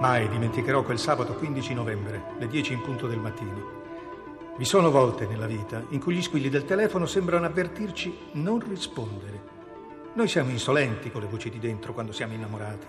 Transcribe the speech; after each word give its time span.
Mai 0.00 0.28
dimenticherò 0.28 0.84
quel 0.84 0.96
sabato 0.96 1.34
15 1.34 1.74
novembre, 1.74 2.22
le 2.38 2.46
10 2.46 2.72
in 2.72 2.82
punto 2.82 3.08
del 3.08 3.18
mattino. 3.18 3.76
Vi 4.56 4.64
sono 4.64 4.92
volte 4.92 5.26
nella 5.26 5.46
vita 5.46 5.82
in 5.88 5.98
cui 5.98 6.14
gli 6.14 6.22
squilli 6.22 6.48
del 6.48 6.64
telefono 6.64 7.04
sembrano 7.04 7.46
avvertirci 7.46 8.16
non 8.34 8.60
rispondere. 8.60 9.42
Noi 10.12 10.28
siamo 10.28 10.50
insolenti 10.50 11.10
con 11.10 11.22
le 11.22 11.26
voci 11.26 11.50
di 11.50 11.58
dentro 11.58 11.92
quando 11.92 12.12
siamo 12.12 12.34
innamorati. 12.34 12.86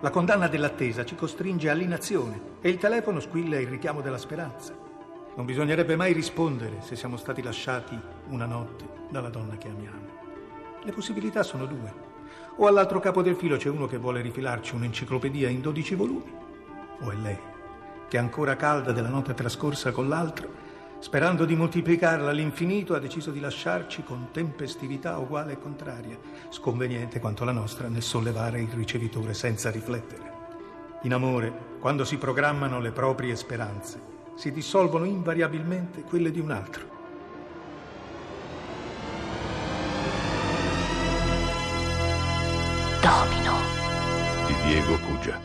La 0.00 0.10
condanna 0.10 0.46
dell'attesa 0.46 1.06
ci 1.06 1.14
costringe 1.14 1.70
all'inazione 1.70 2.58
e 2.60 2.68
il 2.68 2.76
telefono 2.76 3.20
squilla 3.20 3.58
il 3.58 3.68
richiamo 3.68 4.02
della 4.02 4.18
speranza. 4.18 4.76
Non 5.34 5.46
bisognerebbe 5.46 5.96
mai 5.96 6.12
rispondere 6.12 6.82
se 6.82 6.96
siamo 6.96 7.16
stati 7.16 7.40
lasciati 7.40 7.98
una 8.28 8.44
notte 8.44 8.86
dalla 9.08 9.30
donna 9.30 9.56
che 9.56 9.68
amiamo. 9.68 10.20
Le 10.82 10.92
possibilità 10.92 11.42
sono 11.42 11.64
due. 11.64 12.10
O 12.56 12.66
all'altro 12.66 13.00
capo 13.00 13.22
del 13.22 13.36
filo 13.36 13.56
c'è 13.56 13.70
uno 13.70 13.86
che 13.86 13.96
vuole 13.96 14.20
rifilarci 14.20 14.74
un'enciclopedia 14.74 15.48
in 15.48 15.62
12 15.62 15.94
volumi, 15.94 16.40
o 17.00 17.10
è 17.10 17.14
lei, 17.14 17.38
che 18.08 18.18
ancora 18.18 18.56
calda 18.56 18.92
della 18.92 19.08
notte 19.08 19.34
trascorsa 19.34 19.90
con 19.90 20.08
l'altro, 20.08 20.48
sperando 20.98 21.44
di 21.44 21.56
moltiplicarla 21.56 22.30
all'infinito, 22.30 22.94
ha 22.94 22.98
deciso 22.98 23.30
di 23.30 23.40
lasciarci 23.40 24.04
con 24.04 24.28
tempestività 24.30 25.18
uguale 25.18 25.52
e 25.52 25.58
contraria, 25.58 26.18
sconveniente 26.50 27.18
quanto 27.18 27.44
la 27.44 27.52
nostra 27.52 27.88
nel 27.88 28.02
sollevare 28.02 28.60
il 28.60 28.70
ricevitore 28.70 29.34
senza 29.34 29.70
riflettere. 29.70 30.30
In 31.02 31.14
amore, 31.14 31.52
quando 31.80 32.04
si 32.04 32.18
programmano 32.18 32.78
le 32.78 32.92
proprie 32.92 33.34
speranze, 33.34 34.00
si 34.36 34.52
dissolvono 34.52 35.04
invariabilmente 35.04 36.02
quelle 36.02 36.30
di 36.30 36.38
un 36.38 36.50
altro. 36.52 36.92
Domino. 43.00 43.58
Di 44.46 44.54
Diego 44.64 44.96
Cugia. 44.98 45.40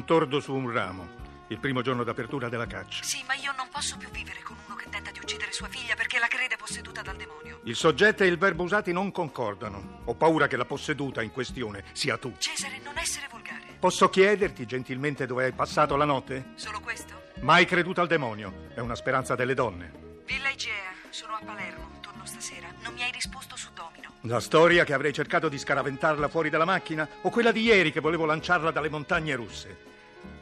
Un 0.00 0.06
tordo 0.06 0.40
su 0.40 0.54
un 0.54 0.72
ramo. 0.72 1.18
Il 1.48 1.58
primo 1.58 1.82
giorno 1.82 2.04
d'apertura 2.04 2.48
della 2.48 2.66
caccia. 2.66 3.02
Sì, 3.02 3.22
ma 3.26 3.34
io 3.34 3.52
non 3.54 3.68
posso 3.70 3.98
più 3.98 4.08
vivere 4.10 4.40
con 4.42 4.56
uno 4.64 4.74
che 4.74 4.86
tenta 4.88 5.10
di 5.10 5.18
uccidere 5.18 5.52
sua 5.52 5.68
figlia 5.68 5.94
perché 5.94 6.18
la 6.18 6.26
crede 6.26 6.56
posseduta 6.56 7.02
dal 7.02 7.16
demonio. 7.16 7.60
Il 7.64 7.76
soggetto 7.76 8.22
e 8.22 8.26
il 8.28 8.38
verbo 8.38 8.62
usati 8.62 8.92
non 8.92 9.12
concordano. 9.12 10.00
Ho 10.06 10.14
paura 10.14 10.46
che 10.46 10.56
la 10.56 10.64
posseduta 10.64 11.20
in 11.20 11.32
questione 11.32 11.84
sia 11.92 12.16
tu. 12.16 12.32
Cesare, 12.38 12.80
non 12.82 12.96
essere 12.96 13.26
volgare. 13.30 13.76
Posso 13.78 14.08
chiederti 14.08 14.64
gentilmente 14.64 15.26
dove 15.26 15.44
hai 15.44 15.52
passato 15.52 15.96
la 15.96 16.06
notte? 16.06 16.52
Solo 16.54 16.80
questo? 16.80 17.20
Mai 17.40 17.66
creduto 17.66 18.00
al 18.00 18.06
demonio. 18.06 18.68
È 18.74 18.80
una 18.80 18.94
speranza 18.94 19.34
delle 19.34 19.54
donne. 19.54 20.22
Villa 20.24 20.48
Igea, 20.48 20.94
sono 21.10 21.34
a 21.34 21.40
Palermo, 21.44 21.98
torno 22.00 22.24
stasera. 22.24 22.72
Non 22.82 22.94
mi 22.94 23.02
hai 23.02 23.10
risposto 23.12 23.56
su 23.56 23.68
Domino. 23.74 24.14
La 24.22 24.40
storia 24.40 24.84
che 24.84 24.94
avrei 24.94 25.12
cercato 25.12 25.50
di 25.50 25.58
scaraventarla 25.58 26.28
fuori 26.28 26.48
dalla 26.48 26.64
macchina 26.64 27.06
o 27.20 27.28
quella 27.28 27.52
di 27.52 27.62
ieri 27.62 27.92
che 27.92 28.00
volevo 28.00 28.24
lanciarla 28.24 28.70
dalle 28.70 28.88
montagne 28.88 29.34
russe? 29.34 29.88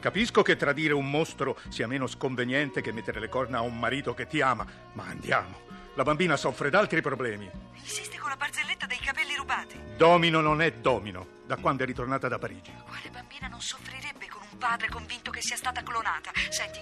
Capisco 0.01 0.43
che 0.43 0.57
tradire 0.57 0.95
un 0.95 1.11
mostro 1.11 1.59
sia 1.69 1.87
meno 1.89 2.07
sconveniente 2.07 2.81
che 2.81 2.93
mettere 2.93 3.19
le 3.19 3.29
corna 3.29 3.59
a 3.59 3.63
un 3.63 3.79
marito 3.79 4.15
che 4.15 4.27
ti 4.27 4.41
ama, 4.41 4.67
ma 4.93 5.05
andiamo. 5.05 5.67
La 5.95 6.05
bambina 6.05 6.37
soffre 6.37 6.71
d'altri 6.71 7.01
problemi. 7.01 7.51
Insiste 7.75 8.19
con 8.19 8.29
la 8.29 8.37
barzelletta 8.37 8.87
dei 8.87 8.99
capelli 8.99 9.35
rubati. 9.35 9.77
Domino 9.97 10.41
non 10.41 10.63
è 10.63 10.71
domino, 10.73 11.27
da 11.45 11.57
quando 11.57 11.83
è 11.83 11.87
ritornata 11.87 12.29
da 12.29 12.39
Parigi. 12.39 12.73
Quale 12.87 13.11
bambina 13.11 13.49
non 13.49 13.61
soffrirebbe 13.61 14.29
con 14.29 14.43
un 14.49 14.59
padre 14.59 14.89
convinto 14.89 15.33
che 15.33 15.41
sia 15.43 15.57
stata 15.57 15.83
clonata? 15.83 16.31
Senti, 16.51 16.79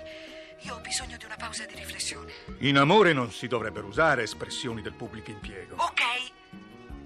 io 0.60 0.74
ho 0.74 0.80
bisogno 0.80 1.16
di 1.16 1.24
una 1.24 1.36
pausa 1.36 1.64
di 1.64 1.74
riflessione. 1.74 2.30
In 2.58 2.76
amore 2.76 3.14
non 3.14 3.32
si 3.32 3.46
dovrebbero 3.46 3.86
usare 3.86 4.24
espressioni 4.24 4.82
del 4.82 4.92
pubblico 4.92 5.30
impiego. 5.30 5.76
Ok, 5.76 6.02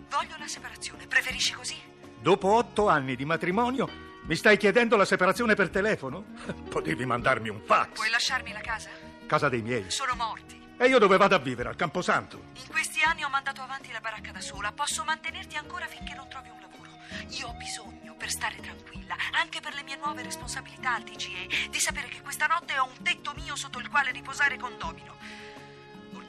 voglio 0.09 0.37
la 0.37 0.49
separazione. 0.49 1.07
Preferisci 1.07 1.53
così? 1.53 1.77
Dopo 2.21 2.55
otto 2.55 2.89
anni 2.89 3.15
di 3.15 3.25
matrimonio, 3.25 3.89
mi 4.31 4.37
stai 4.37 4.57
chiedendo 4.59 4.95
la 4.95 5.05
separazione 5.05 5.57
per 5.57 5.71
telefono? 5.71 6.25
Potevi 6.71 7.05
mandarmi 7.05 7.49
un 7.49 7.61
fax. 7.67 7.95
Puoi 7.95 8.11
lasciarmi 8.11 8.53
la 8.53 8.61
casa? 8.61 8.89
Casa 9.27 9.49
dei 9.49 9.61
miei. 9.61 9.91
Sono 9.91 10.15
morti. 10.15 10.57
E 10.79 10.87
io 10.87 11.01
dove 11.01 11.17
vado 11.17 11.35
a 11.35 11.39
vivere? 11.39 11.69
Al 11.69 11.75
Camposanto. 11.75 12.41
In 12.55 12.69
questi 12.71 13.03
anni 13.03 13.25
ho 13.25 13.29
mandato 13.29 13.61
avanti 13.61 13.91
la 13.91 13.99
baracca 13.99 14.31
da 14.31 14.41
sola. 14.41 14.71
Posso 14.71 15.03
mantenerti 15.03 15.57
ancora 15.57 15.87
finché 15.87 16.15
non 16.15 16.29
trovi 16.29 16.49
un 16.49 16.61
lavoro. 16.61 16.91
Io 17.41 17.49
ho 17.49 17.55
bisogno, 17.55 18.15
per 18.17 18.31
stare 18.31 18.55
tranquilla, 18.61 19.17
anche 19.33 19.59
per 19.61 19.75
le 19.75 19.83
mie 19.83 19.97
nuove 19.97 20.23
responsabilità 20.23 20.95
al 20.95 21.03
TGE, 21.03 21.69
di 21.69 21.81
sapere 21.81 22.07
che 22.07 22.23
questa 22.23 22.47
notte 22.47 22.79
ho 22.79 22.85
un 22.85 23.03
tetto 23.03 23.33
mio 23.35 23.57
sotto 23.57 23.81
il 23.81 23.89
quale 23.89 24.13
riposare 24.13 24.57
con 24.57 24.79
Domino. 24.79 25.17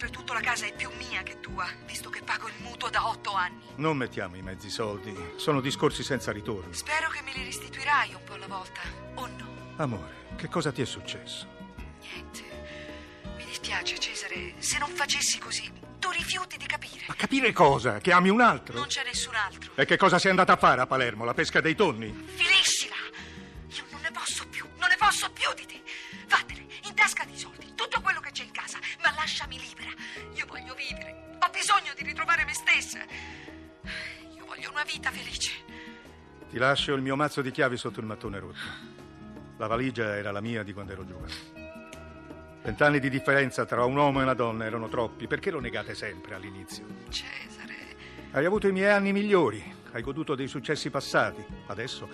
Oltretutto 0.03 0.34
la 0.34 0.39
casa 0.39 0.66
è 0.66 0.73
più 0.73 0.89
mia 0.97 1.22
che 1.22 1.39
tua, 1.39 1.67
visto 1.85 2.09
che 2.09 2.23
pago 2.23 2.47
il 2.47 2.56
mutuo 2.63 2.89
da 2.89 3.07
otto 3.07 3.34
anni. 3.35 3.62
Non 3.75 3.97
mettiamo 3.97 4.35
i 4.35 4.41
mezzi 4.41 4.67
soldi. 4.67 5.16
Sono 5.35 5.62
discorsi 5.62 6.01
senza 6.01 6.31
ritorno. 6.31 6.73
Spero 6.73 7.07
che 7.09 7.22
me 7.22 7.31
li 7.35 7.44
restituirai 7.44 8.11
un 8.16 8.23
po' 8.23 8.34
alla 8.34 8.47
volta, 8.47 8.81
o 9.13 9.28
no? 9.28 9.73
Amore, 9.75 10.29
che 10.38 10.47
cosa 10.47 10.72
ti 10.72 10.81
è 10.81 10.85
successo? 10.85 11.45
Niente. 12.00 12.41
Mi 13.38 13.45
dispiace, 13.45 14.00
Cesare. 14.00 14.56
Se 14.57 14.79
non 14.79 14.90
facessi 14.90 15.38
così, 15.38 15.72
tu 16.00 16.09
rifiuti 16.09 16.57
di 16.57 16.66
capire. 16.66 17.06
Ma 17.07 17.13
capire 17.13 17.53
cosa? 17.53 18.00
Che 18.00 18.11
ami 18.11 18.29
un 18.29 18.41
altro? 18.41 18.79
Non 18.79 18.88
c'è 18.88 19.03
nessun 19.03 19.35
altro. 19.35 19.73
E 19.75 19.85
che 19.85 19.97
cosa 19.97 20.17
sei 20.17 20.31
andata 20.31 20.53
a 20.53 20.57
fare 20.57 20.81
a 20.81 20.88
Palermo? 20.88 21.25
La 21.25 21.35
pesca 21.35 21.61
dei 21.61 21.75
tonni? 21.75 22.11
Finiscila! 22.11 22.60
Ritrovare 32.21 32.45
me 32.45 32.53
stessa. 32.53 32.99
Io 34.35 34.45
voglio 34.45 34.69
una 34.69 34.83
vita 34.83 35.09
felice. 35.09 35.51
Ti 36.49 36.57
lascio 36.57 36.93
il 36.93 37.01
mio 37.01 37.15
mazzo 37.15 37.41
di 37.41 37.49
chiavi 37.49 37.77
sotto 37.77 37.99
il 37.99 38.05
mattone 38.05 38.39
rotto. 38.39 38.59
La 39.57 39.67
valigia 39.67 40.15
era 40.15 40.31
la 40.31 40.41
mia 40.41 40.63
di 40.63 40.73
quando 40.73 40.91
ero 40.91 41.05
giovane. 41.05 41.33
Vent'anni 42.61 42.99
di 42.99 43.09
differenza 43.09 43.65
tra 43.65 43.85
un 43.85 43.95
uomo 43.95 44.19
e 44.19 44.23
una 44.23 44.35
donna 44.35 44.65
erano 44.65 44.87
troppi. 44.87 45.25
Perché 45.25 45.49
lo 45.49 45.59
negate 45.59 45.95
sempre 45.95 46.35
all'inizio? 46.35 46.85
Cesare, 47.09 47.95
Hai 48.31 48.45
avuto 48.45 48.67
i 48.67 48.71
miei 48.71 48.91
anni 48.91 49.11
migliori, 49.13 49.63
hai 49.93 50.01
goduto 50.03 50.35
dei 50.35 50.47
successi 50.47 50.91
passati. 50.91 51.43
Adesso 51.67 52.07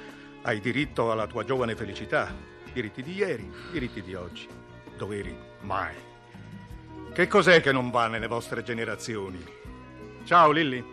hai 0.44 0.62
diritto 0.62 1.12
alla 1.12 1.28
tua 1.28 1.44
giovane 1.44 1.75
felicità. 1.75 2.34
Diritti 2.72 3.03
di 3.03 3.16
ieri, 3.16 3.51
diritti 3.72 4.01
di 4.01 4.13
oggi. 4.13 4.47
Doveri 4.96 5.35
mai. 5.62 5.96
Che 7.13 7.28
cos'è 7.28 7.62
che 7.62 7.72
non 7.73 7.90
va 7.90 8.07
nelle 8.07 8.28
vostre 8.28 8.63
generazioni? 8.63 9.66
Ciao 10.28 10.52
Lilly, 10.52 10.84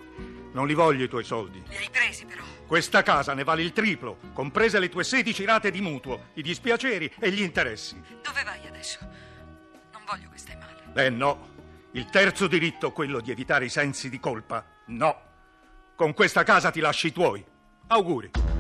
non 0.52 0.68
li 0.68 0.74
voglio 0.74 1.02
i 1.02 1.08
tuoi 1.08 1.24
soldi. 1.24 1.60
li 1.68 1.74
hai 1.74 1.90
presi 1.90 2.24
però. 2.24 2.44
Questa 2.68 3.02
casa 3.02 3.34
ne 3.34 3.42
vale 3.42 3.62
il 3.62 3.72
triplo, 3.72 4.18
comprese 4.32 4.78
le 4.78 4.88
tue 4.88 5.02
16 5.02 5.44
rate 5.44 5.72
di 5.72 5.80
mutuo, 5.80 6.26
i 6.34 6.42
dispiaceri 6.42 7.12
e 7.18 7.32
gli 7.32 7.42
interessi. 7.42 8.00
Dove 8.22 8.44
vai 8.44 8.64
adesso? 8.68 9.00
Non 9.92 10.02
voglio 10.06 10.28
che 10.30 10.38
stai 10.38 10.56
male. 10.56 11.04
Eh 11.04 11.10
no, 11.10 11.48
il 11.94 12.08
terzo 12.10 12.46
diritto, 12.46 12.92
quello 12.92 13.20
di 13.20 13.32
evitare 13.32 13.64
i 13.64 13.70
sensi 13.70 14.08
di 14.08 14.20
colpa, 14.20 14.64
no. 14.86 15.20
Con 15.96 16.14
questa 16.14 16.44
casa 16.44 16.70
ti 16.70 16.78
lasci 16.78 17.08
i 17.08 17.12
tuoi. 17.12 17.44
Auguri. 17.88 18.53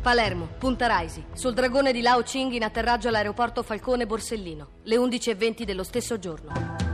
Palermo, 0.00 0.48
Punta 0.58 0.86
Raisi, 0.86 1.22
sul 1.34 1.52
dragone 1.52 1.92
di 1.92 2.00
Lao 2.00 2.22
Ching 2.22 2.52
in 2.52 2.62
atterraggio 2.62 3.08
all'aeroporto 3.08 3.62
Falcone 3.62 4.06
Borsellino, 4.06 4.68
le 4.84 4.96
11.20 4.96 5.64
dello 5.64 5.84
stesso 5.84 6.18
giorno. 6.18 6.89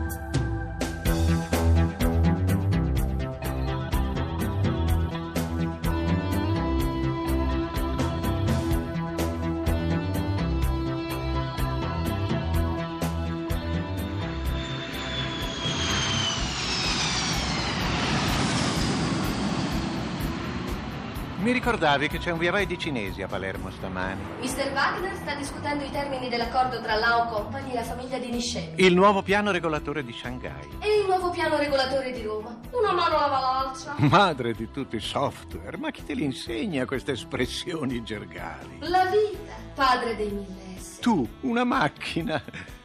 Ricordavi 21.67 22.07
che 22.07 22.19
c'è 22.19 22.31
un 22.31 22.39
via 22.39 22.53
vai 22.53 22.65
di 22.65 22.79
cinesi 22.79 23.23
a 23.23 23.27
Palermo 23.27 23.73
stamani? 23.73 24.23
Mr. 24.41 24.71
Wagner 24.73 25.17
sta 25.17 25.35
discutendo 25.35 25.83
i 25.83 25.91
termini 25.91 26.29
dell'accordo 26.29 26.81
tra 26.81 26.95
Lao 26.95 27.27
Company 27.27 27.73
e 27.73 27.75
la 27.75 27.83
famiglia 27.83 28.19
di 28.19 28.31
Nishen. 28.31 28.75
Il 28.77 28.95
nuovo 28.95 29.21
piano 29.21 29.51
regolatore 29.51 30.05
di 30.05 30.13
Shanghai. 30.13 30.69
E 30.79 31.01
il 31.01 31.07
nuovo 31.07 31.31
piano 31.31 31.57
regolatore 31.57 32.13
di 32.13 32.23
Roma. 32.23 32.57
Una 32.71 32.93
mano 32.93 33.17
lava 33.17 33.41
l'altra. 33.41 33.95
Madre 33.97 34.53
di 34.53 34.71
tutti 34.71 34.95
i 34.95 35.01
software, 35.01 35.77
ma 35.77 35.91
chi 35.91 36.05
te 36.05 36.15
li 36.15 36.23
insegna 36.23 36.85
queste 36.85 37.13
espressioni 37.13 38.01
gergali? 38.05 38.79
La 38.83 39.07
vita, 39.07 39.55
padre 39.75 40.15
dei 40.15 40.31
mille 40.31 40.77
essi. 40.77 41.01
Tu, 41.01 41.29
una 41.41 41.65
macchina. 41.65 42.41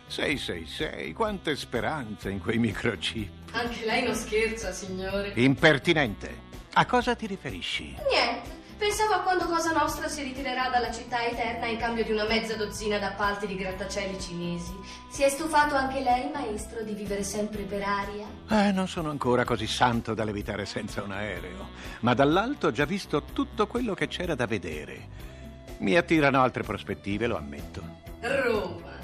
666, 0.07 1.13
quante 1.13 1.55
speranze 1.55 2.31
in 2.31 2.41
quei 2.41 2.57
microchip. 2.57 3.51
Anche 3.51 3.85
lei 3.85 4.03
non 4.05 4.15
scherza, 4.15 4.71
signore. 4.71 5.33
Impertinente. 5.35 6.49
A 6.73 6.85
cosa 6.87 7.13
ti 7.13 7.27
riferisci? 7.27 7.95
Niente. 8.09 8.60
Pensavo 8.81 9.13
a 9.13 9.19
quando 9.19 9.45
Cosa 9.45 9.73
Nostra 9.73 10.07
si 10.07 10.23
ritirerà 10.23 10.67
dalla 10.69 10.91
città 10.91 11.23
eterna 11.23 11.67
in 11.67 11.77
cambio 11.77 12.03
di 12.03 12.13
una 12.13 12.23
mezza 12.23 12.55
dozzina 12.55 12.97
d'appalti 12.97 13.45
di 13.45 13.55
grattacieli 13.55 14.19
cinesi. 14.19 14.75
Si 15.07 15.21
è 15.21 15.29
stufato 15.29 15.75
anche 15.75 15.99
lei, 15.99 16.31
maestro, 16.33 16.81
di 16.81 16.95
vivere 16.95 17.21
sempre 17.21 17.61
per 17.61 17.83
aria? 17.83 18.25
Eh, 18.49 18.71
non 18.71 18.87
sono 18.87 19.11
ancora 19.11 19.45
così 19.45 19.67
santo 19.67 20.15
da 20.15 20.23
levitare 20.23 20.65
senza 20.65 21.03
un 21.03 21.11
aereo, 21.11 21.69
ma 21.99 22.15
dall'alto 22.15 22.67
ho 22.67 22.71
già 22.71 22.85
visto 22.85 23.21
tutto 23.21 23.67
quello 23.67 23.93
che 23.93 24.07
c'era 24.07 24.33
da 24.33 24.47
vedere. 24.47 25.07
Mi 25.77 25.95
attirano 25.95 26.41
altre 26.41 26.63
prospettive, 26.63 27.27
lo 27.27 27.37
ammetto. 27.37 27.83
Roma. 28.21 28.97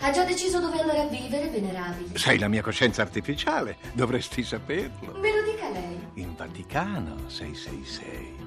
Ha 0.00 0.10
già 0.10 0.24
deciso 0.24 0.60
dove 0.60 0.78
andare 0.78 1.00
a 1.00 1.06
vivere, 1.06 1.48
venerabile? 1.48 2.18
Sei 2.18 2.38
la 2.38 2.48
mia 2.48 2.60
coscienza 2.60 3.00
artificiale, 3.00 3.78
dovresti 3.94 4.44
saperlo. 4.44 5.18
Me 5.18 5.32
lo 5.32 5.42
dica 5.50 5.70
lei. 5.70 5.98
In 6.16 6.36
Vaticano 6.36 7.30
666. 7.30 8.42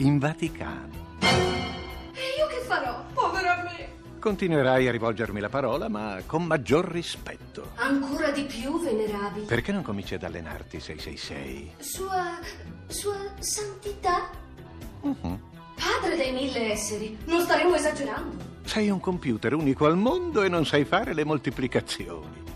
In 0.00 0.18
Vaticano. 0.18 1.18
E 1.20 2.38
io 2.38 2.46
che 2.48 2.64
farò? 2.66 3.04
Povera 3.12 3.62
me. 3.62 4.18
Continuerai 4.18 4.88
a 4.88 4.90
rivolgermi 4.92 5.40
la 5.40 5.50
parola, 5.50 5.88
ma 5.90 6.22
con 6.24 6.44
maggior 6.44 6.86
rispetto. 6.86 7.72
Ancora 7.74 8.30
di 8.30 8.44
più, 8.44 8.80
venerabile. 8.80 9.44
Perché 9.44 9.72
non 9.72 9.82
cominci 9.82 10.14
ad 10.14 10.22
allenarti 10.22 10.80
666? 10.80 11.72
Sua. 11.80 12.38
sua 12.86 13.18
santità? 13.40 14.30
Mhm. 15.02 15.40
Padre 15.74 16.16
dei 16.16 16.32
mille 16.32 16.72
esseri, 16.72 17.18
non 17.26 17.42
staremo 17.42 17.74
esagerando. 17.74 18.44
Sei 18.64 18.88
un 18.88 19.00
computer 19.00 19.52
unico 19.52 19.84
al 19.84 19.98
mondo 19.98 20.42
e 20.42 20.48
non 20.48 20.64
sai 20.64 20.86
fare 20.86 21.12
le 21.12 21.24
moltiplicazioni. 21.24 22.48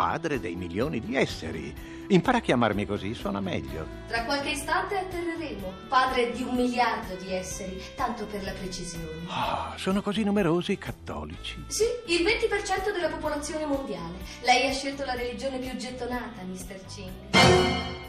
Padre 0.00 0.40
dei 0.40 0.54
milioni 0.54 0.98
di 0.98 1.14
esseri. 1.14 1.74
Impara 2.08 2.38
a 2.38 2.40
chiamarmi 2.40 2.86
così, 2.86 3.12
suona 3.12 3.38
meglio. 3.38 3.86
Tra 4.08 4.24
qualche 4.24 4.48
istante 4.48 4.96
atterreremo, 4.96 5.74
padre 5.88 6.32
di 6.32 6.42
un 6.42 6.54
miliardo 6.54 7.16
di 7.16 7.34
esseri, 7.34 7.78
tanto 7.96 8.24
per 8.24 8.42
la 8.42 8.52
precisione. 8.52 9.26
Ah, 9.26 9.74
sono 9.76 10.00
così 10.00 10.24
numerosi 10.24 10.72
i 10.72 10.78
cattolici. 10.78 11.62
Sì, 11.66 11.84
il 12.06 12.22
20% 12.22 12.92
della 12.94 13.08
popolazione 13.08 13.66
mondiale. 13.66 14.14
Lei 14.40 14.70
ha 14.70 14.72
scelto 14.72 15.04
la 15.04 15.12
religione 15.12 15.58
più 15.58 15.76
gettonata, 15.76 16.40
Mr. 16.44 16.80
Ching. 16.86 17.34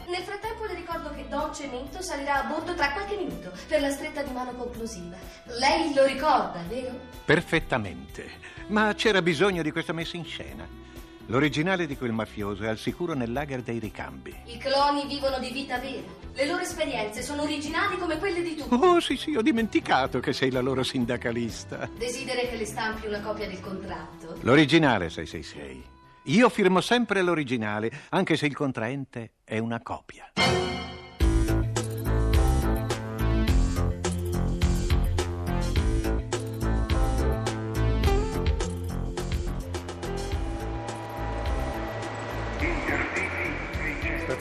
Nel 0.08 0.22
frattempo 0.22 0.64
le 0.64 0.74
ricordo 0.74 1.10
che 1.10 1.26
Don 1.28 1.54
Cemento 1.54 2.00
salirà 2.00 2.42
a 2.42 2.48
bordo 2.48 2.74
tra 2.74 2.92
qualche 2.92 3.16
minuto 3.16 3.52
per 3.68 3.82
la 3.82 3.90
stretta 3.90 4.22
di 4.22 4.32
mano 4.32 4.52
conclusiva. 4.52 5.16
Lei 5.58 5.92
lo 5.92 6.06
ricorda, 6.06 6.62
vero? 6.68 6.98
Perfettamente. 7.26 8.30
Ma 8.68 8.94
c'era 8.94 9.20
bisogno 9.20 9.60
di 9.60 9.70
questa 9.70 9.92
messa 9.92 10.16
in 10.16 10.24
scena. 10.24 10.81
L'originale 11.26 11.86
di 11.86 11.96
quel 11.96 12.12
mafioso 12.12 12.64
è 12.64 12.68
al 12.68 12.78
sicuro 12.78 13.14
nel 13.14 13.32
lager 13.32 13.62
dei 13.62 13.78
ricambi. 13.78 14.34
I 14.46 14.58
cloni 14.58 15.06
vivono 15.06 15.38
di 15.38 15.50
vita 15.50 15.78
vera. 15.78 16.02
Le 16.34 16.46
loro 16.46 16.62
esperienze 16.62 17.22
sono 17.22 17.42
originali 17.42 17.96
come 17.96 18.18
quelle 18.18 18.42
di 18.42 18.56
tutti. 18.56 18.74
Oh, 18.74 19.00
sì, 19.00 19.16
sì, 19.16 19.34
ho 19.36 19.42
dimenticato 19.42 20.18
che 20.20 20.32
sei 20.32 20.50
la 20.50 20.60
loro 20.60 20.82
sindacalista. 20.82 21.88
Desidera 21.96 22.40
che 22.40 22.56
le 22.56 22.66
stampi 22.66 23.06
una 23.06 23.20
copia 23.20 23.46
del 23.46 23.60
contratto? 23.60 24.36
L'originale 24.40 25.08
666. 25.08 25.90
Io 26.26 26.48
firmo 26.48 26.80
sempre 26.80 27.22
l'originale, 27.22 27.90
anche 28.10 28.36
se 28.36 28.46
il 28.46 28.54
contraente 28.54 29.32
è 29.44 29.58
una 29.58 29.80
copia. 29.80 30.32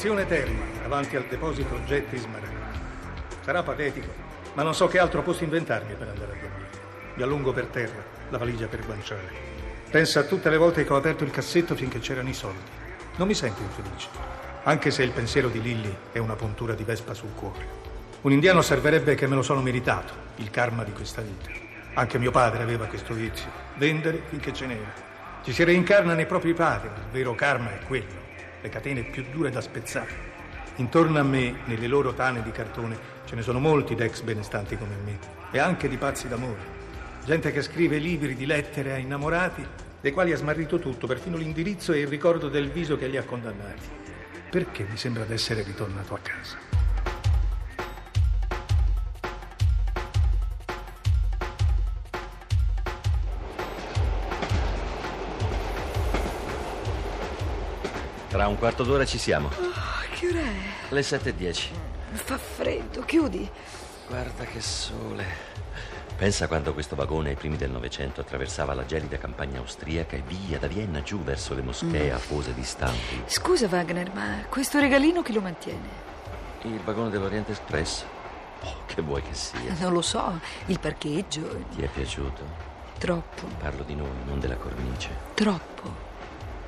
Stazione 0.02 0.26
Terma, 0.26 0.64
davanti 0.82 1.16
al 1.16 1.28
deposito 1.30 1.76
oggetti 1.76 2.18
smaragdi. 2.18 2.80
Sarà 3.44 3.62
patetico, 3.62 4.12
ma 4.56 4.64
non 4.64 4.74
so 4.74 4.88
che 4.88 4.98
altro 4.98 5.22
posso 5.22 5.44
inventarmi 5.44 5.94
per 5.94 6.08
andare 6.08 6.32
a 6.32 6.36
dormire. 6.42 6.70
Mi 7.14 7.22
allungo 7.22 7.54
per 7.54 7.66
terra, 7.66 8.04
la 8.30 8.40
valigia 8.40 8.66
per 8.66 8.84
guanciale. 8.84 9.30
Pensa 9.92 10.22
a 10.22 10.24
tutte 10.24 10.50
le 10.50 10.58
volte 10.58 10.86
che 10.86 10.92
ho 10.92 10.96
aperto 10.96 11.24
il 11.24 11.30
cassetto 11.30 11.76
finché 11.76 12.00
c'erano 12.00 12.30
i 12.30 12.34
soldi. 12.34 12.64
Non 13.18 13.28
mi 13.28 13.36
sento 13.36 13.62
infelice, 13.62 14.08
anche 14.64 14.90
se 14.90 15.04
il 15.04 15.12
pensiero 15.12 15.50
di 15.50 15.62
Lilly 15.62 15.96
è 16.12 16.18
una 16.18 16.36
puntura 16.36 16.74
di 16.74 16.84
vespa 16.84 17.14
sul 17.14 17.36
cuore. 17.36 17.64
Un 18.22 18.32
indiano 18.32 18.64
serverebbe 18.64 19.14
che 19.14 19.28
me 19.28 19.36
lo 19.36 19.44
sono 19.44 19.62
meritato, 19.62 20.14
il 20.38 20.50
karma 20.50 20.84
di 20.84 20.94
questa 20.94 21.22
vita. 21.22 21.52
Anche 21.94 22.18
mio 22.18 22.32
padre 22.32 22.64
aveva 22.64 22.88
questo 22.88 23.14
vizio, 23.14 23.52
vendere 23.76 24.24
finché 24.30 24.52
ce 24.52 24.66
n'era. 24.66 24.94
Ci 25.44 25.54
si 25.54 25.64
reincarna 25.64 26.16
nei 26.16 26.26
propri 26.26 26.56
padri, 26.56 26.88
il 26.88 27.12
vero 27.12 27.36
karma 27.36 27.72
è 27.72 27.86
quello, 27.86 28.30
le 28.62 28.70
catene 28.70 29.04
più 29.04 29.26
dure 29.32 29.50
da 29.50 29.62
spezzare. 29.62 30.30
Intorno 30.76 31.20
a 31.20 31.24
me, 31.24 31.62
nelle 31.66 31.88
loro 31.88 32.14
tane 32.14 32.42
di 32.42 32.52
cartone, 32.52 32.98
ce 33.26 33.36
ne 33.36 33.42
sono 33.42 33.60
molti 33.60 33.96
d'ex 33.96 34.22
benestanti 34.22 34.78
come 34.78 34.96
me, 35.04 35.20
e 35.52 35.60
anche 35.60 35.88
di 35.88 35.98
pazzi 35.98 36.28
d'amore. 36.28 36.80
Gente 37.26 37.52
che 37.52 37.62
scrive 37.62 37.98
libri 37.98 38.36
di 38.36 38.46
lettere 38.46 38.94
a 38.94 38.98
innamorati, 38.98 39.66
dei 40.02 40.12
quali 40.12 40.32
ha 40.32 40.38
smarrito 40.38 40.80
tutto, 40.80 41.08
perfino 41.08 41.38
l'indirizzo 41.38 41.94
e 41.94 42.00
il 42.00 42.08
ricordo 42.08 42.50
del 42.50 42.72
viso 42.72 42.98
che 42.98 43.08
li 43.08 43.18
ha 43.18 43.24
condannati. 43.24 44.00
Perché 44.50 44.86
mi 44.90 44.98
sembra 44.98 45.24
d'essere 45.24 45.64
ritornato 45.64 46.14
a 46.14 46.20
casa? 46.20 46.81
Tra 58.32 58.48
un 58.48 58.58
quarto 58.58 58.84
d'ora 58.84 59.04
ci 59.06 59.18
siamo. 59.18 59.50
Che 59.50 60.28
ora 60.28 60.40
è? 60.40 60.54
Le 60.94 61.02
7.10. 61.02 61.70
Fa 62.14 62.38
freddo, 62.38 63.02
chiudi. 63.02 63.50
Guarda 64.08 64.46
che 64.46 64.62
sole. 64.62 65.26
Pensa 66.16 66.48
quando 66.48 66.74
questo 66.74 66.96
vagone 66.96 67.30
ai 67.30 67.36
primi 67.36 67.58
del 67.58 67.72
Novecento 67.72 68.22
attraversava 68.22 68.74
la 68.74 68.86
gelida 68.86 69.18
campagna 69.18 69.60
austriaca 69.60 70.16
e 70.16 70.24
via 70.26 70.60
da 70.60 70.68
Vienna 70.68 71.02
giù 71.02 71.20
verso 71.22 71.54
le 71.56 71.62
moschee 71.62 72.12
afose 72.14 72.54
di 72.54 72.64
stampi. 72.64 73.24
Scusa, 73.26 73.68
Wagner, 73.68 74.14
ma 74.14 74.46
questo 74.48 74.80
regalino 74.80 75.22
chi 75.24 75.34
lo 75.34 75.42
mantiene? 75.42 76.10
Il 76.62 76.80
vagone 76.86 77.10
dell'Oriente 77.10 77.52
Express. 77.52 78.06
Oh, 78.62 78.86
che 78.86 79.02
vuoi 79.02 79.24
che 79.24 79.34
sia? 79.34 79.76
Non 79.80 79.92
lo 79.92 80.02
so, 80.02 80.40
il 80.68 80.80
parcheggio. 80.80 81.66
Ti 81.76 81.82
è 81.82 81.88
piaciuto? 81.88 82.70
Troppo, 82.98 83.48
Parlo 83.60 83.84
di 83.84 83.96
noi, 83.96 84.08
non 84.26 84.40
della 84.40 84.56
cornice. 84.56 85.10
troppo. 85.34 86.10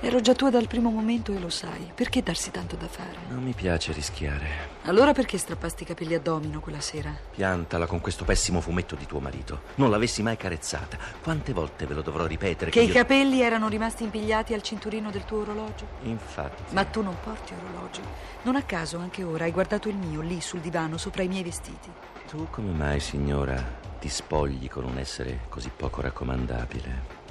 Ero 0.06 0.20
già 0.20 0.34
tua 0.34 0.50
dal 0.50 0.68
primo 0.68 0.90
momento 0.90 1.32
e 1.34 1.40
lo 1.40 1.48
sai. 1.50 1.90
Perché 1.96 2.22
darsi 2.22 2.52
tanto 2.52 2.76
da 2.76 2.88
fare? 2.90 3.16
Non 3.30 3.42
mi 3.42 3.54
piace 3.54 3.94
rischiare. 3.94 4.72
Allora 4.84 5.14
perché 5.14 5.38
strappasti 5.38 5.84
i 5.84 5.86
capelli 5.86 6.14
a 6.14 6.20
domino 6.20 6.60
quella 6.60 6.82
sera? 6.82 7.10
Piantala 7.32 7.86
con 7.86 8.02
questo 8.02 8.26
pessimo 8.26 8.60
fumetto 8.60 8.96
di 8.96 9.06
tuo 9.06 9.22
marito. 9.22 9.62
Non 9.76 9.90
l'avessi 9.90 10.22
mai 10.22 10.36
carezzata. 10.36 10.98
Quante 11.22 11.54
volte 11.54 11.86
ve 11.86 11.94
lo 11.94 12.02
dovrò 12.02 12.26
ripetere? 12.26 12.70
Che 12.70 12.82
i 12.82 12.88
io- 12.88 12.94
capelli 12.94 13.40
erano 13.42 13.70
rimasti 13.70 14.04
impigliati 14.04 14.54
al 14.54 14.62
cinturino 14.62 15.10
del 15.10 15.24
tuo 15.24 15.40
orologio? 15.40 15.88
Infatti. 16.02 16.74
Ma 16.74 16.84
tu 16.84 17.02
non 17.02 17.16
porti 17.24 17.54
orologi. 17.54 18.02
Non 18.42 18.58
a 18.58 18.64
caso 18.64 18.98
anche 18.98 19.24
ora 19.24 19.46
hai 19.46 19.52
guardato 19.52 19.88
il 19.88 19.96
mio 19.96 20.20
lì 20.20 20.42
sul 20.42 20.60
divano 20.60 20.98
sopra 20.98 21.24
i 21.24 21.30
miei 21.30 21.44
vestiti. 21.44 21.90
Tu 22.28 22.46
come 22.50 22.72
mai, 22.74 23.00
signora, 23.00 23.56
ti 24.02 24.10
spogli 24.10 24.68
con 24.68 24.84
un 24.84 24.98
essere 24.98 25.46
così 25.48 25.72
poco 25.74 26.02
raccomandabile? 26.02 27.22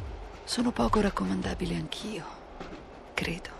Sono 0.44 0.70
poco 0.70 1.02
raccomandabile 1.02 1.74
anch'io. 1.74 2.40
Credo. 3.22 3.50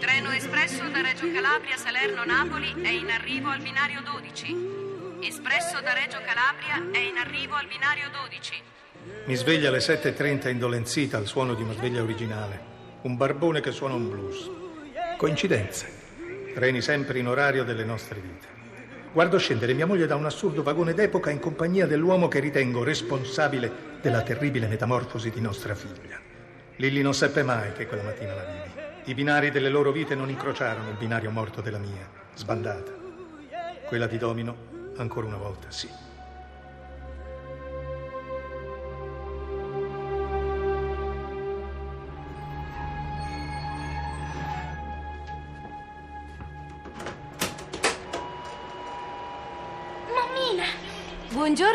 Treno 0.00 0.30
espresso 0.30 0.88
da 0.88 1.02
Reggio 1.02 1.30
Calabria 1.30 1.76
Salerno 1.76 2.24
Napoli 2.24 2.80
è 2.80 2.88
in 2.88 3.10
arrivo 3.10 3.50
al 3.50 3.60
binario 3.60 4.00
12. 4.00 5.18
Espresso 5.20 5.82
da 5.82 5.92
Reggio 5.92 6.22
Calabria 6.24 6.90
è 6.92 6.98
in 6.98 7.18
arrivo 7.18 7.56
al 7.56 7.66
binario 7.66 8.08
12. 8.08 8.73
Mi 9.26 9.34
sveglia 9.34 9.68
alle 9.68 9.78
7.30 9.78 10.50
indolenzita 10.50 11.16
al 11.16 11.26
suono 11.26 11.54
di 11.54 11.62
una 11.62 11.72
sveglia 11.72 12.02
originale. 12.02 12.72
Un 13.02 13.16
barbone 13.16 13.60
che 13.60 13.72
suona 13.72 13.94
un 13.94 14.08
blues. 14.08 14.50
Coincidenze. 15.16 16.02
treni 16.54 16.80
sempre 16.80 17.18
in 17.18 17.28
orario 17.28 17.64
delle 17.64 17.84
nostre 17.84 18.20
vite. 18.20 18.46
Guardo 19.12 19.38
scendere 19.38 19.74
mia 19.74 19.86
moglie 19.86 20.06
da 20.06 20.16
un 20.16 20.24
assurdo 20.24 20.62
vagone 20.62 20.92
d'epoca 20.92 21.30
in 21.30 21.38
compagnia 21.38 21.86
dell'uomo 21.86 22.28
che 22.28 22.40
ritengo 22.40 22.82
responsabile 22.82 23.70
della 24.00 24.22
terribile 24.22 24.66
metamorfosi 24.66 25.30
di 25.30 25.40
nostra 25.40 25.74
figlia. 25.74 26.20
Lilli 26.76 27.00
non 27.00 27.14
seppe 27.14 27.42
mai 27.42 27.72
che 27.72 27.86
quella 27.86 28.02
mattina 28.02 28.34
la 28.34 28.44
vidi. 28.44 29.10
I 29.10 29.14
binari 29.14 29.50
delle 29.50 29.68
loro 29.68 29.92
vite 29.92 30.14
non 30.14 30.30
incrociarono 30.30 30.90
il 30.90 30.96
binario 30.96 31.30
morto 31.30 31.60
della 31.60 31.78
mia, 31.78 32.08
sbandata. 32.34 32.92
Quella 33.86 34.06
di 34.06 34.18
Domino, 34.18 34.56
ancora 34.96 35.26
una 35.26 35.36
volta, 35.36 35.70
sì. 35.70 35.88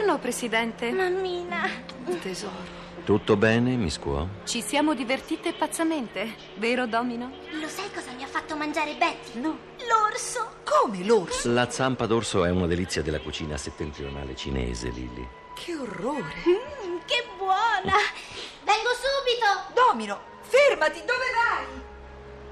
Buongiorno, 0.10 0.18
Presidente. 0.18 0.92
Mammina! 0.92 1.70
Tesoro. 2.20 2.78
Tutto 3.04 3.38
bene, 3.38 3.76
Miss 3.76 4.00
Quo? 4.00 4.28
Ci 4.44 4.60
siamo 4.64 4.96
divertite 4.96 5.54
pazzamente, 5.54 6.34
vero 6.56 6.88
Domino? 6.88 7.32
Lo 7.62 7.68
sai 7.68 7.92
cosa 7.94 8.12
mi 8.14 8.24
ha 8.24 8.28
fatto 8.28 8.56
mangiare 8.56 8.96
Betty? 8.96 9.40
No. 9.40 9.56
L'orso! 9.88 10.62
Come 10.64 11.06
l'orso? 11.06 11.52
La 11.52 11.70
zampa 11.70 12.08
d'orso 12.08 12.44
è 12.44 12.50
una 12.50 12.66
delizia 12.66 13.04
della 13.04 13.20
cucina 13.20 13.56
settentrionale 13.56 14.36
cinese, 14.36 14.90
Lilly. 14.90 15.28
Che 15.54 15.76
orrore! 15.76 16.34
Mm, 16.48 16.98
che 17.06 17.28
buona! 17.38 17.94
Vengo 18.64 18.90
subito! 18.98 19.80
Domino, 19.90 20.20
fermati, 20.42 21.02
dove 21.02 21.26
vai? 21.36 21.89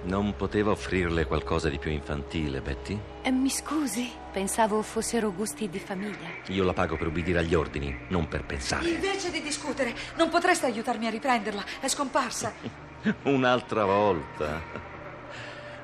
Non 0.04 0.36
poteva 0.36 0.72
offrirle 0.72 1.26
qualcosa 1.26 1.70
di 1.70 1.80
più 1.80 1.92
infantile, 1.92 2.62
Betty? 2.62 2.98
Eh, 3.24 3.32
mi 3.32 3.50
scusi, 3.50 4.10
pensavo 4.32 4.82
fossero 4.82 5.34
gusti 5.34 5.70
di 5.70 5.80
famiglia. 5.80 6.28
Io 6.48 6.64
la 6.64 6.74
pago 6.74 6.96
per 6.96 7.08
ubbidire 7.08 7.40
agli 7.40 7.54
ordini, 7.54 8.06
non 8.10 8.28
per 8.28 8.46
pensare. 8.46 8.88
Invece 8.88 9.32
di 9.32 9.42
discutere, 9.42 9.94
non 10.16 10.30
potreste 10.30 10.66
aiutarmi 10.66 11.08
a 11.08 11.10
riprenderla? 11.10 11.64
È 11.82 11.88
scomparsa. 11.88 12.54
Un'altra 13.24 13.86
volta. 13.86 14.62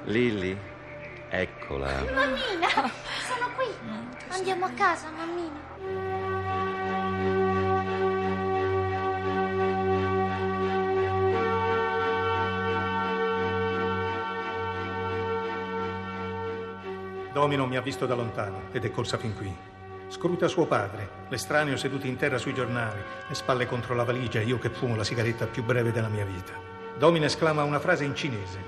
Lilly, 0.06 0.58
eccola. 1.30 2.04
Mammina! 2.04 2.70
Sono 3.28 3.50
qui! 3.56 3.68
Andiamo 4.30 4.66
a 4.66 4.70
casa, 4.70 5.10
mammina. 5.10 6.03
Domino 17.44 17.66
mi 17.66 17.76
ha 17.76 17.82
visto 17.82 18.06
da 18.06 18.16
lontano 18.16 18.70
ed 18.72 18.86
è 18.86 18.90
corsa 18.90 19.18
fin 19.18 19.36
qui. 19.36 19.54
Scruta 20.08 20.48
suo 20.48 20.66
padre, 20.66 21.26
l'estraneo 21.28 21.76
seduto 21.76 22.08
in 22.08 22.16
terra 22.16 22.38
sui 22.38 22.54
giornali, 22.54 23.02
le 23.28 23.36
spalle 23.36 23.66
contro 23.66 23.94
la 23.96 24.06
valigia 24.06 24.40
e 24.40 24.46
io 24.46 24.58
che 24.60 24.70
fumo 24.70 24.96
la 24.96 25.04
sigaretta 25.04 25.46
più 25.48 25.62
breve 25.62 25.92
della 25.92 26.08
mia 26.08 26.24
vita. 26.24 26.54
Domino 26.98 27.26
esclama 27.26 27.64
una 27.64 27.82
frase 27.82 28.06
in 28.06 28.16
cinese. 28.16 28.60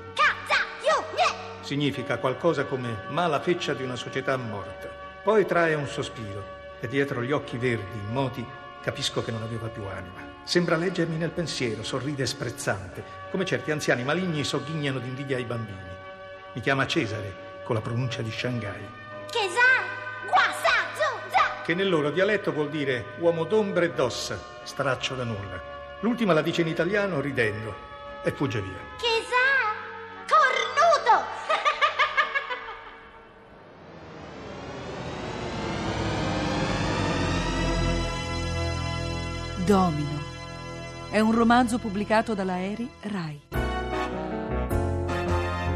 Significa 1.62 2.18
qualcosa 2.18 2.66
come 2.66 3.04
mala 3.12 3.40
feccia 3.40 3.74
di 3.74 3.84
una 3.84 3.96
società 3.96 4.36
morta. 4.36 4.90
Poi 5.24 5.46
trae 5.46 5.74
un 5.76 5.88
sospiro 5.88 6.44
e 6.82 6.90
dietro 6.90 7.24
gli 7.24 7.32
occhi 7.32 7.58
verdi, 7.58 7.98
immoti, 8.10 8.46
capisco 8.82 9.24
che 9.24 9.32
non 9.32 9.42
aveva 9.42 9.70
più 9.70 9.86
anima. 9.86 10.20
Sembra 10.44 10.76
leggermi 10.76 11.16
nel 11.16 11.32
pensiero, 11.32 11.82
sorride 11.82 12.26
sprezzante, 12.26 13.02
come 13.32 13.46
certi 13.46 13.72
anziani 13.72 14.04
maligni 14.04 14.44
sogghignano 14.44 15.00
d'invidia 15.00 15.38
ai 15.38 15.46
bambini. 15.46 15.94
Mi 16.52 16.60
chiama 16.60 16.86
Cesare, 16.86 17.45
con 17.66 17.76
la 17.76 17.82
pronuncia 17.82 18.22
di 18.22 18.32
Shanghai, 18.32 18.88
che 21.66 21.74
nel 21.74 21.90
loro 21.90 22.12
dialetto 22.12 22.54
vuol 22.54 22.70
dire 22.70 23.16
uomo 23.18 23.44
d'ombra 23.44 23.86
e 23.86 23.92
d'ossa, 23.92 24.40
straccio 24.64 25.16
da 25.16 25.24
nulla. 25.24 25.60
L'ultima 26.02 26.34
la 26.34 26.44
dice 26.44 26.62
in 26.62 26.68
italiano 26.68 27.20
ridendo 27.20 27.74
e 28.24 28.30
fugge 28.30 28.62
via. 28.62 28.78
Chesan! 28.98 29.74
Cornuto! 30.30 31.26
Domino. 39.66 40.24
È 41.10 41.20
un 41.20 41.34
romanzo 41.34 41.80
pubblicato 41.80 42.36
dalla 42.36 42.62
Eri 42.62 42.88
Rai. 43.02 43.42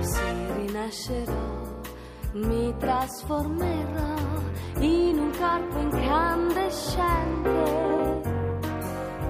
Se 0.01 0.53
rinascerò, 0.55 1.38
mi 2.33 2.75
trasformerò 2.77 4.15
in 4.79 5.17
un 5.17 5.31
corpo 5.37 5.77
incandescente. 5.79 8.21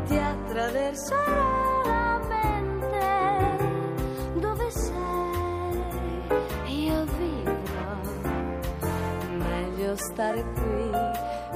Ti 0.08 0.18
attraverserò 0.18 1.82
la 1.86 2.20
mente. 2.28 3.58
Dove 4.40 4.70
sei? 4.72 5.84
Io 6.66 7.06
vivrò. 7.18 7.96
Meglio 9.38 9.96
stare 9.96 10.44
qui. 10.54 10.90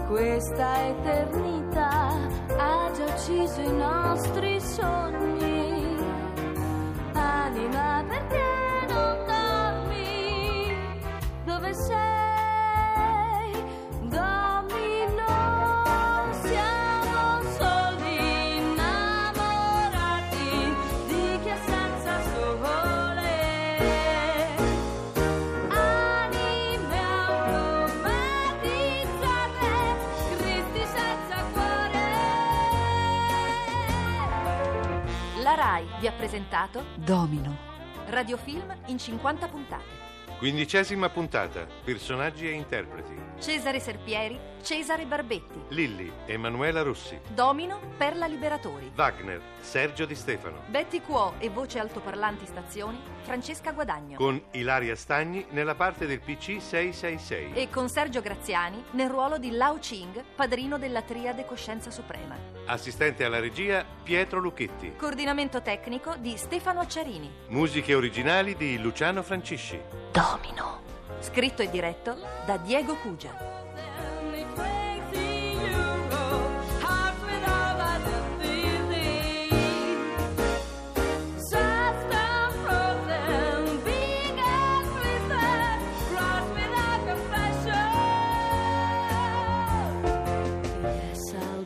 Questa 0.08 0.88
eternità 0.88 2.18
ha 2.58 2.92
già 2.96 3.04
ucciso 3.06 3.60
i 3.62 3.72
nostri 3.74 4.60
sogni. 4.62 5.98
Anima 7.14 8.04
perché 8.08 8.43
vi 36.04 36.10
ha 36.10 36.12
presentato 36.12 36.84
Domino. 36.96 37.56
Radiofilm 38.08 38.76
in 38.88 38.98
50 38.98 39.48
puntate. 39.48 40.03
Quindicesima 40.44 41.08
puntata. 41.08 41.66
Personaggi 41.86 42.46
e 42.46 42.52
interpreti. 42.52 43.16
Cesare 43.40 43.80
Serpieri, 43.80 44.38
Cesare 44.62 45.06
Barbetti. 45.06 45.58
Lilli, 45.70 46.12
Emanuela 46.26 46.82
Russi. 46.82 47.18
Domino, 47.34 47.80
Perla 47.96 48.26
Liberatori. 48.26 48.92
Wagner, 48.94 49.40
Sergio 49.62 50.06
Di 50.06 50.16
Stefano. 50.16 50.64
Betty 50.68 51.00
Quo 51.00 51.36
e 51.38 51.48
voce 51.48 51.80
altoparlanti 51.80 52.46
stazioni, 52.46 53.00
Francesca 53.24 53.72
Guadagno. 53.72 54.18
Con 54.18 54.42
Ilaria 54.52 54.96
Stagni 54.96 55.46
nella 55.50 55.76
parte 55.76 56.06
del 56.06 56.20
PC 56.20 56.62
666. 56.62 57.54
E 57.54 57.70
con 57.70 57.90
Sergio 57.90 58.22
Graziani 58.22 58.84
nel 58.92 59.10
ruolo 59.10 59.38
di 59.38 59.52
Lao 59.52 59.80
Ching, 59.80 60.24
padrino 60.36 60.78
della 60.78 61.02
triade 61.02 61.46
Coscienza 61.46 61.90
Suprema. 61.90 62.36
Assistente 62.66 63.24
alla 63.24 63.40
regia 63.40 63.84
Pietro 64.04 64.40
Lucchetti. 64.40 64.96
Coordinamento 64.98 65.62
tecnico 65.62 66.16
di 66.18 66.38
Stefano 66.38 66.82
Acciarini. 66.82 67.32
Musiche 67.48 67.96
originali 67.96 68.56
di 68.56 68.78
Luciano 68.78 69.24
Francisci. 69.24 69.80
Domino. 70.12 70.82
Scritto 71.20 71.62
e 71.62 71.70
diretto 71.70 72.18
da 72.46 72.58
Diego 72.58 72.96
Cugia. 72.98 73.63